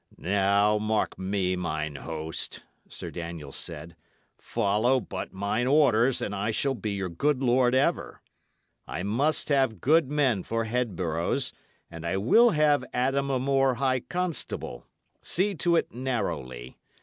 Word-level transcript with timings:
"Now, 0.17 0.79
mark 0.79 1.19
me, 1.19 1.55
mine 1.55 1.93
host," 1.97 2.63
Sir 2.89 3.11
Daniel 3.11 3.51
said, 3.51 3.95
"follow 4.35 4.99
but 4.99 5.31
mine 5.31 5.67
orders, 5.67 6.23
and 6.23 6.33
I 6.33 6.49
shall 6.49 6.73
be 6.73 6.89
your 6.93 7.07
good 7.07 7.43
lord 7.43 7.75
ever. 7.75 8.19
I 8.87 9.03
must 9.03 9.49
have 9.49 9.79
good 9.79 10.09
men 10.09 10.41
for 10.41 10.63
head 10.63 10.95
boroughs, 10.95 11.53
and 11.91 12.03
I 12.03 12.17
will 12.17 12.49
have 12.49 12.83
Adam 12.95 13.29
a 13.29 13.37
More 13.37 13.75
high 13.75 13.99
constable; 13.99 14.87
see 15.21 15.53
to 15.53 15.75
it 15.75 15.93
narrowly. 15.93 16.79